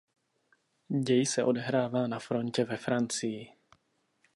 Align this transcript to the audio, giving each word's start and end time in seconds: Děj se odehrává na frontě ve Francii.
Děj 1.01 1.25
se 1.25 1.43
odehrává 1.43 2.07
na 2.07 2.19
frontě 2.19 2.65
ve 2.65 2.77
Francii. 2.77 3.51